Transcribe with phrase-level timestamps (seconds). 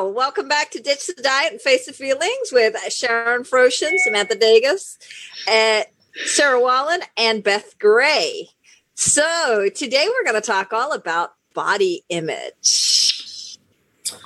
[0.00, 4.96] welcome back to Ditch the Diet and Face the Feelings with Sharon Froshin, Samantha Dagus,
[5.46, 5.82] uh,
[6.24, 8.48] Sarah Wallen, and Beth Gray.
[8.94, 13.58] So today we're going to talk all about body image.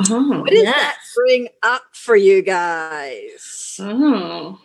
[0.08, 0.74] Oh, What does yes.
[0.74, 3.76] that bring up for you guys?
[3.80, 4.60] Oh,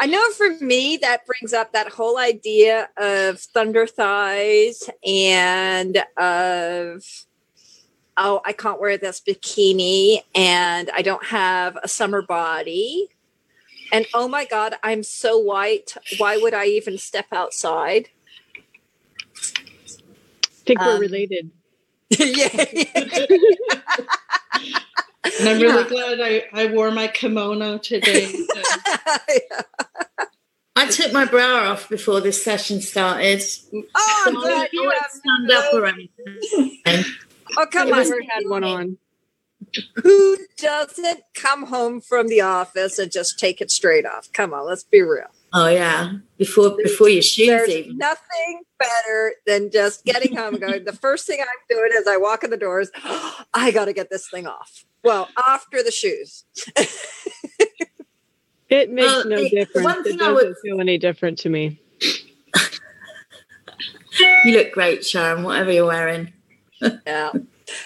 [0.00, 7.04] I know for me, that brings up that whole idea of thunder thighs and of,
[8.16, 13.08] oh, I can't wear this bikini and I don't have a summer body.
[13.92, 15.94] And oh my God, I'm so white.
[16.18, 18.08] Why would I even step outside?
[19.36, 21.50] I think we're Um, related.
[22.10, 22.48] yeah.
[25.40, 28.32] and I'm really glad I, I wore my kimono today.
[30.76, 33.40] I took my bra off before this session started.
[33.72, 36.40] oh, I'm So glad I you won't have stand up no- or anything.
[37.56, 38.08] Oh, come I've on.
[38.10, 38.98] never had one on.
[39.96, 44.30] Who doesn't come home from the office and just take it straight off?
[44.32, 45.26] Come on, let's be real.
[45.52, 47.96] Oh yeah, before before your shoes There's even.
[47.98, 50.84] nothing better than just getting home going.
[50.84, 52.90] The first thing I'm doing is I walk in the doors.
[53.54, 54.84] I got to get this thing off.
[55.02, 56.44] Well, after the shoes.
[58.70, 59.84] It makes Well, no the- the difference.
[59.84, 61.80] one It thing I doesn't would- feel any different to me.
[64.44, 65.42] You look great, Sharon.
[65.42, 66.32] Whatever you're wearing.
[67.06, 67.32] Yeah.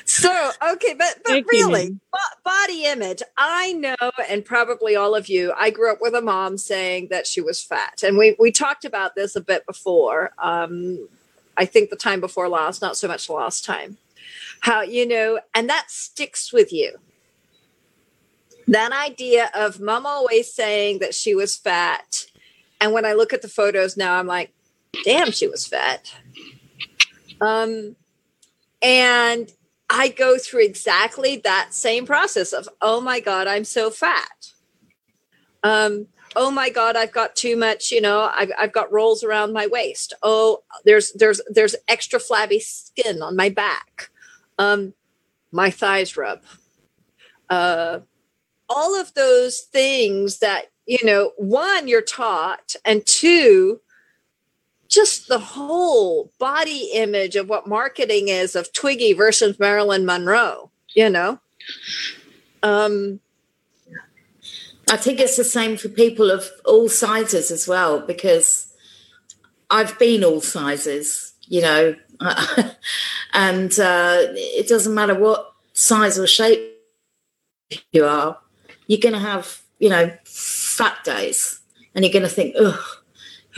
[0.05, 1.97] So okay, but but Thank you, really,
[2.45, 3.23] body image.
[3.37, 3.97] I know,
[4.29, 5.53] and probably all of you.
[5.57, 8.85] I grew up with a mom saying that she was fat, and we we talked
[8.85, 10.33] about this a bit before.
[10.39, 11.09] Um,
[11.57, 13.99] I think the time before last, not so much last time.
[14.61, 16.97] How you know, and that sticks with you.
[18.67, 22.27] That idea of mom always saying that she was fat,
[22.81, 24.53] and when I look at the photos now, I'm like,
[25.05, 26.15] damn, she was fat.
[27.41, 27.97] Um,
[28.83, 29.51] and
[29.91, 34.53] I go through exactly that same process of, oh my God, I'm so fat.
[35.63, 39.53] Um, oh my God, I've got too much, you know, I've, I've got rolls around
[39.53, 40.13] my waist.
[40.23, 44.11] Oh, there's there's there's extra flabby skin on my back.
[44.59, 44.95] Um,
[45.51, 46.43] my thighs rub.
[47.49, 48.01] Uh,
[48.69, 53.81] all of those things that, you know, one, you're taught, and two,
[54.89, 61.11] just the whole body image of what marketing is of Twiggy versus Marilyn Monroe, you
[61.11, 61.39] know?
[62.63, 63.21] Um,
[64.91, 68.73] I think it's the same for people of all sizes as well, because
[69.71, 71.95] I've been all sizes, you know,
[73.35, 76.61] and uh, it doesn't matter what size or shape
[77.93, 78.39] you are,
[78.87, 81.61] you're going to have, you know, fat days,
[81.95, 82.83] and you're going to think, ugh,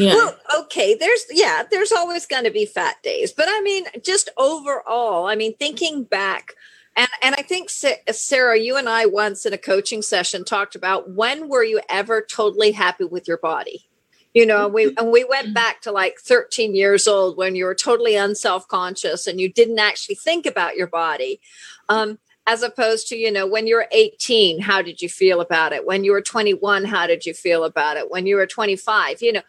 [0.09, 0.35] know.
[0.49, 4.31] Well, okay, there's yeah, there's always going to be fat days, but I mean, just
[4.37, 6.55] overall, I mean, thinking back,
[6.97, 11.11] and and I think Sarah, you and I once in a coaching session talked about
[11.11, 13.87] when were you ever totally happy with your body?
[14.35, 17.75] You know, we and we went back to like 13 years old when you were
[17.75, 21.41] totally unself conscious and you didn't actually think about your body.
[21.89, 22.19] Um,
[22.51, 25.87] as opposed to you know when you were 18 how did you feel about it
[25.87, 29.33] when you were 21 how did you feel about it when you were 25 you
[29.33, 29.43] know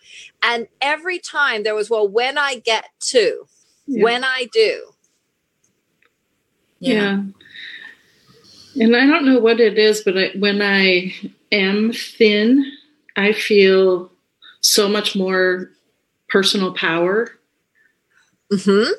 [0.43, 3.45] and every time there was well when i get to
[3.87, 4.03] Yeah.
[4.03, 4.91] when i do
[6.81, 7.21] yeah.
[8.79, 11.13] And I don't know what it is, but I, when I
[11.51, 12.65] am thin,
[13.15, 14.11] I feel
[14.61, 15.69] so much more
[16.29, 17.37] personal power.
[18.51, 18.91] Mm hmm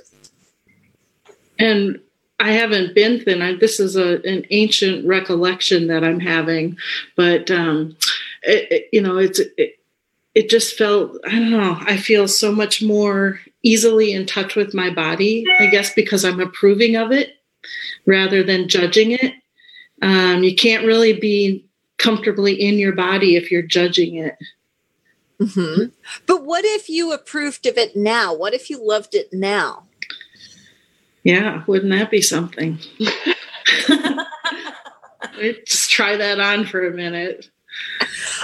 [1.58, 2.00] And
[2.40, 3.40] I haven't been thin.
[3.42, 6.76] I, this is a, an ancient recollection that I'm having,
[7.16, 7.96] but um,
[8.42, 9.78] it, it- you know, it's it,
[10.34, 11.76] it just felt I don't know.
[11.80, 15.44] I feel so much more easily in touch with my body.
[15.60, 17.34] I guess because I'm approving of it
[18.06, 19.34] rather than judging it.
[20.00, 21.64] Um, you can't really be
[21.98, 24.36] comfortably in your body if you're judging it.
[25.38, 25.84] hmm
[26.26, 29.84] but what if you approved of it now what if you loved it now
[31.24, 32.78] Yeah, wouldn't that be something?
[35.66, 37.48] Just try that on for a minute.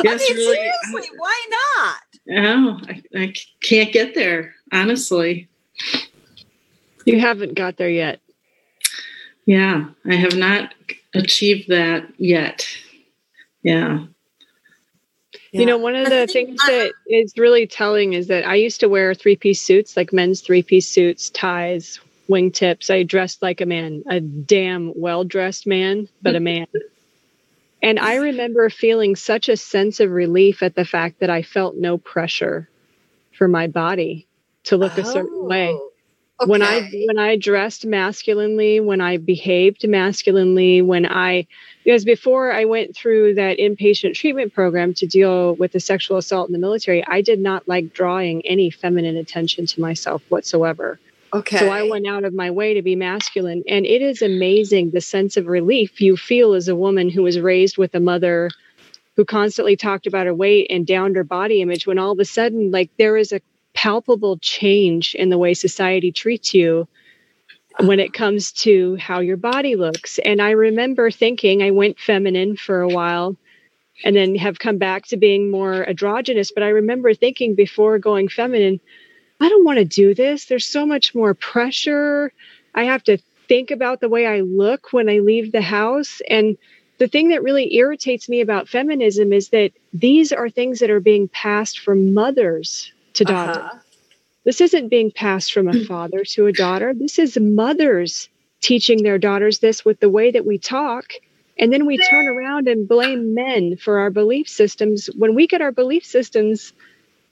[0.02, 0.56] Yes, i mean really.
[0.56, 1.96] seriously why not
[2.26, 5.48] No, I, I can't get there, honestly.
[7.04, 8.20] You haven't got there yet.
[9.44, 10.74] Yeah, I have not
[11.14, 12.66] achieved that yet.
[13.62, 14.06] Yeah.
[15.52, 18.88] You know, one of the things that is really telling is that I used to
[18.88, 22.90] wear three piece suits, like men's three piece suits, ties, wingtips.
[22.90, 26.66] I dressed like a man, a damn well dressed man, but a man.
[27.82, 31.76] And I remember feeling such a sense of relief at the fact that I felt
[31.76, 32.68] no pressure
[33.36, 34.26] for my body
[34.64, 35.68] to look a certain oh, way.
[35.70, 35.92] Oh.
[36.40, 36.50] Okay.
[36.50, 41.48] When I when I dressed masculinely, when I behaved masculinely, when I
[41.82, 46.48] because before I went through that inpatient treatment program to deal with the sexual assault
[46.48, 51.00] in the military, I did not like drawing any feminine attention to myself whatsoever.
[51.32, 51.58] Okay.
[51.58, 53.62] So I went out of my way to be masculine.
[53.68, 57.38] And it is amazing the sense of relief you feel as a woman who was
[57.38, 58.50] raised with a mother
[59.16, 62.24] who constantly talked about her weight and downed her body image when all of a
[62.24, 63.40] sudden, like, there is a
[63.74, 66.88] palpable change in the way society treats you
[67.80, 70.18] when it comes to how your body looks.
[70.18, 73.36] And I remember thinking I went feminine for a while
[74.04, 76.52] and then have come back to being more androgynous.
[76.52, 78.80] But I remember thinking before going feminine,
[79.40, 80.46] I don't want to do this.
[80.46, 82.32] There's so much more pressure.
[82.74, 83.18] I have to
[83.48, 86.20] think about the way I look when I leave the house.
[86.28, 86.56] And
[86.98, 91.00] the thing that really irritates me about feminism is that these are things that are
[91.00, 93.56] being passed from mothers to daughters.
[93.56, 93.78] Uh-huh.
[94.44, 96.92] This isn't being passed from a father to a daughter.
[96.94, 98.28] This is mothers
[98.60, 101.12] teaching their daughters this with the way that we talk.
[101.60, 105.60] And then we turn around and blame men for our belief systems when we get
[105.60, 106.72] our belief systems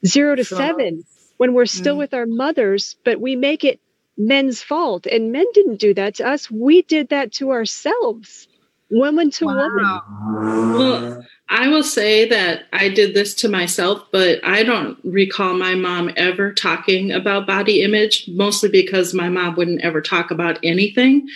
[0.05, 1.03] zero to seven
[1.37, 1.99] when we're still mm.
[1.99, 3.79] with our mothers, but we make it
[4.17, 5.05] men's fault.
[5.05, 6.49] And men didn't do that to us.
[6.51, 8.47] We did that to ourselves,
[8.89, 9.55] woman to wow.
[9.55, 10.73] woman.
[10.73, 15.75] Well, I will say that I did this to myself, but I don't recall my
[15.75, 21.27] mom ever talking about body image, mostly because my mom wouldn't ever talk about anything.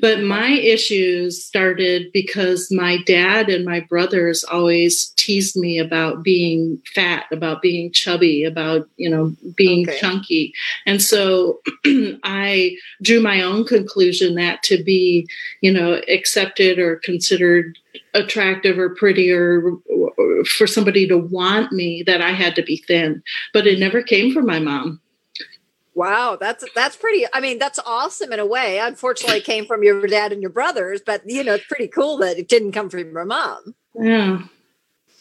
[0.00, 6.80] But my issues started because my dad and my brothers always teased me about being
[6.94, 9.98] fat, about being chubby, about, you know, being okay.
[9.98, 10.52] chunky.
[10.86, 11.60] And so
[12.22, 15.26] I drew my own conclusion that to be,
[15.62, 17.76] you know, accepted or considered
[18.14, 22.76] attractive or pretty or, or for somebody to want me that I had to be
[22.76, 23.22] thin.
[23.52, 25.00] But it never came from my mom.
[25.94, 27.26] Wow, that's that's pretty.
[27.32, 28.78] I mean, that's awesome in a way.
[28.78, 32.18] Unfortunately, it came from your dad and your brothers, but you know, it's pretty cool
[32.18, 33.74] that it didn't come from your mom.
[33.98, 34.42] Yeah.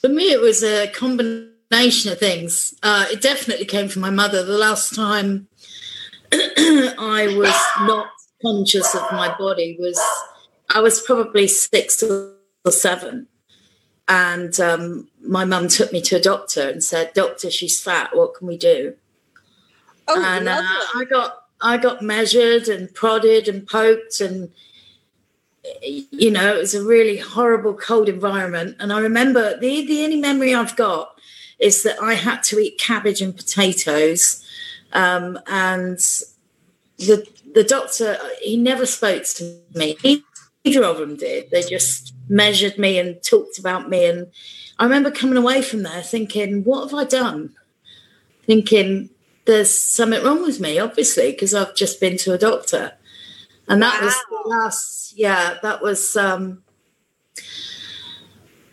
[0.01, 2.75] For me, it was a combination of things.
[2.83, 4.43] Uh, it definitely came from my mother.
[4.43, 5.47] The last time
[6.31, 8.09] I was not
[8.43, 9.99] conscious of my body was
[10.69, 12.36] I was probably six or
[12.71, 13.27] seven,
[14.07, 18.15] and um, my mum took me to a doctor and said, "Doctor, she's fat.
[18.15, 18.95] What can we do?"
[20.07, 24.51] Oh, and uh, I got I got measured and prodded and poked and
[25.81, 28.77] you know it was a really horrible cold environment.
[28.79, 31.19] And I remember the the only memory I've got
[31.59, 34.43] is that I had to eat cabbage and potatoes.
[34.93, 35.97] Um, and
[36.97, 39.97] the the doctor he never spoke to me
[40.67, 44.27] either of them did they just measured me and talked about me and
[44.79, 47.55] I remember coming away from there thinking what have I done
[48.47, 49.09] thinking
[49.47, 52.93] there's something wrong with me, obviously, because I've just been to a doctor.
[53.67, 54.05] And that wow.
[54.05, 56.63] was the last, yeah, that was, um,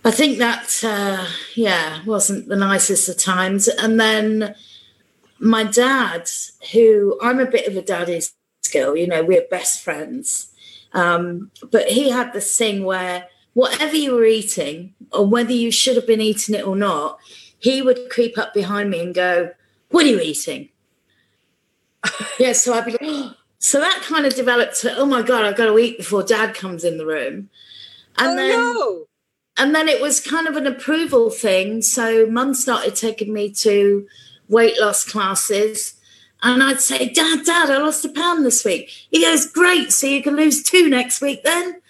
[0.05, 3.69] I think that, uh, yeah, wasn't the nicest of times.
[3.69, 4.55] And then
[5.39, 6.29] my dad,
[6.73, 8.35] who I'm a bit of a daddy's
[8.73, 10.53] girl, you know, we're best friends.
[10.95, 15.97] Um, but he had this thing where whatever you were eating, or whether you should
[15.97, 17.19] have been eating it or not,
[17.59, 19.51] he would creep up behind me and go,
[19.91, 20.69] what are you eating?
[22.39, 23.35] yeah, so I'd be like, oh.
[23.59, 26.55] so that kind of developed to, oh my God, I've got to eat before dad
[26.55, 27.49] comes in the room.
[28.19, 29.07] And oh, then, no.
[29.57, 31.81] And then it was kind of an approval thing.
[31.81, 34.07] So mum started taking me to
[34.49, 35.94] weight loss classes.
[36.45, 38.91] And I'd say, Dad, Dad, I lost a pound this week.
[39.11, 41.81] He goes, Great, so you can lose two next week then.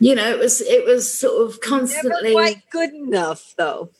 [0.00, 3.90] You know, it was it was sort of constantly Never quite good enough though.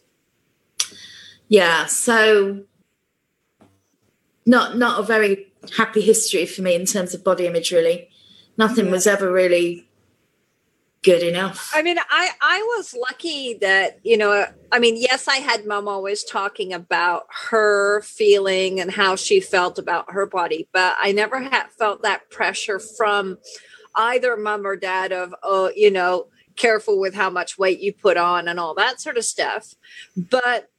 [1.49, 1.87] Yeah.
[1.87, 2.65] So
[4.47, 8.11] not not a very happy history for me in terms of body image really
[8.59, 8.91] nothing yeah.
[8.91, 9.89] was ever really
[11.05, 15.37] good enough i mean i i was lucky that you know i mean yes i
[15.37, 20.97] had mom always talking about her feeling and how she felt about her body but
[20.99, 23.39] i never had felt that pressure from
[23.95, 28.17] either mom or dad of oh you know careful with how much weight you put
[28.17, 29.75] on and all that sort of stuff
[30.17, 30.71] but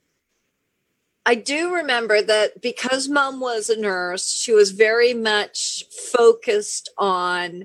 [1.28, 7.64] I do remember that because mom was a nurse, she was very much focused on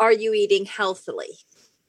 [0.00, 1.28] are you eating healthily?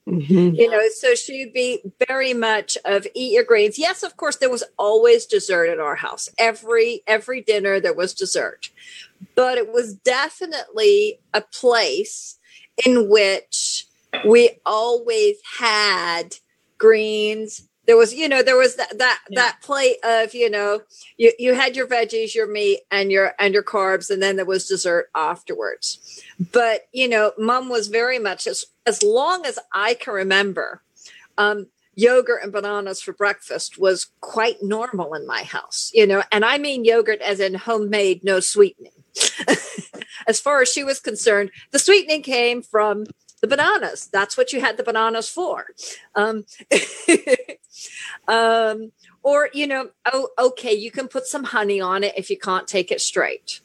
[0.08, 0.54] Mm-hmm.
[0.56, 3.78] You know, so she'd be very much of eat your greens.
[3.78, 6.28] Yes, of course, there was always dessert at our house.
[6.38, 8.70] Every every dinner there was dessert,
[9.34, 12.38] but it was definitely a place
[12.84, 13.86] in which
[14.26, 16.36] we always had
[16.76, 19.40] greens, there was you know there was that that yeah.
[19.40, 20.80] that plate of you know
[21.16, 24.44] you you had your veggies your meat and your and your carbs and then there
[24.44, 28.46] was dessert afterwards but you know mom was very much
[28.86, 30.82] as long as i can remember
[31.38, 36.44] um yogurt and bananas for breakfast was quite normal in my house you know and
[36.44, 38.92] i mean yogurt as in homemade no sweetening
[40.26, 43.04] as far as she was concerned the sweetening came from
[43.44, 44.08] the bananas.
[44.10, 45.66] That's what you had the bananas for.
[46.14, 46.46] Um,
[48.28, 52.38] um, or, you know, oh, okay, you can put some honey on it if you
[52.38, 53.60] can't take it straight.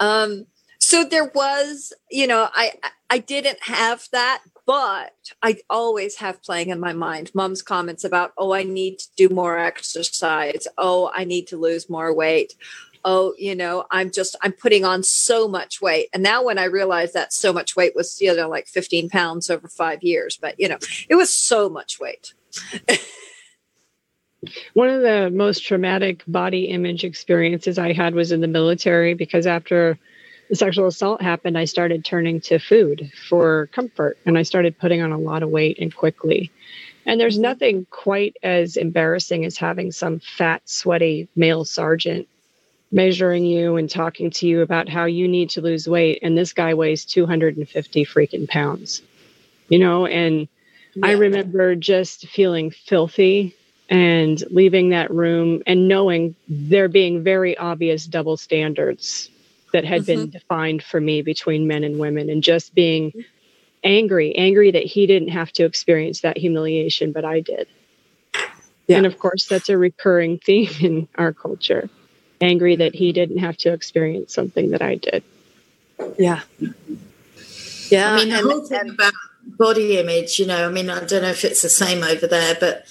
[0.00, 0.46] Um,
[0.94, 2.74] so there was, you know, I
[3.10, 8.32] I didn't have that, but I always have playing in my mind mom's comments about,
[8.38, 10.68] oh, I need to do more exercise.
[10.78, 12.54] Oh, I need to lose more weight
[13.06, 16.08] oh, you know, I'm just, I'm putting on so much weight.
[16.14, 19.50] And now when I realized that so much weight was, you know, like 15 pounds
[19.50, 20.78] over five years, but, you know,
[21.10, 22.32] it was so much weight.
[24.72, 29.46] One of the most traumatic body image experiences I had was in the military because
[29.46, 29.98] after
[30.54, 35.02] the sexual assault happened, I started turning to food for comfort and I started putting
[35.02, 36.48] on a lot of weight and quickly.
[37.06, 37.42] And there's mm-hmm.
[37.42, 42.28] nothing quite as embarrassing as having some fat, sweaty male sergeant
[42.92, 46.52] measuring you and talking to you about how you need to lose weight and this
[46.52, 49.02] guy weighs 250 freaking pounds
[49.68, 50.46] you know and
[50.94, 51.06] yeah.
[51.08, 53.56] i remember just feeling filthy
[53.88, 59.28] and leaving that room and knowing there being very obvious double standards
[59.74, 60.22] that had mm-hmm.
[60.22, 63.12] been defined for me between men and women and just being
[63.84, 67.68] angry angry that he didn't have to experience that humiliation but i did
[68.86, 68.96] yeah.
[68.96, 71.90] and of course that's a recurring theme in our culture
[72.40, 75.22] angry that he didn't have to experience something that I did.
[76.18, 76.42] Yeah.
[77.90, 78.12] Yeah.
[78.12, 79.12] I mean, the and, whole thing about
[79.46, 82.56] body image, you know, I mean, I don't know if it's the same over there,
[82.58, 82.86] but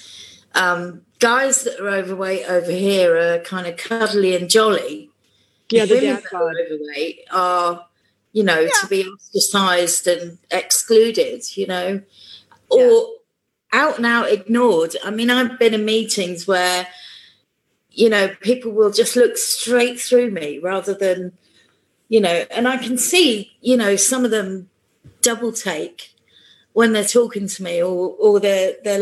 [0.54, 5.10] um, guys that are overweight over here are kind of cuddly and jolly.
[5.70, 7.86] Yeah, the women that are overweight are,
[8.32, 8.68] you know, yeah.
[8.80, 12.02] to be ostracized and excluded, you know,
[12.68, 13.04] or yeah.
[13.72, 14.96] out and out ignored.
[15.04, 16.86] I mean, I've been in meetings where
[17.94, 21.32] you know, people will just look straight through me rather than,
[22.08, 24.68] you know, and I can see, you know, some of them
[25.22, 26.14] double take
[26.72, 28.92] when they're talking to me or or they're they're